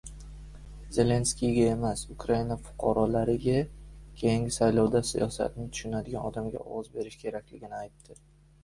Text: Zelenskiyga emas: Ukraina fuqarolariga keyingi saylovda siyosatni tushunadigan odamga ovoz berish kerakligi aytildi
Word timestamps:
Zelenskiyga 0.95 1.67
emas: 1.73 2.01
Ukraina 2.15 2.57
fuqarolariga 2.63 3.59
keyingi 4.23 4.57
saylovda 4.59 5.03
siyosatni 5.13 5.71
tushunadigan 5.71 6.29
odamga 6.33 6.65
ovoz 6.67 6.95
berish 6.99 7.21
kerakligi 7.25 7.73
aytildi 7.85 8.23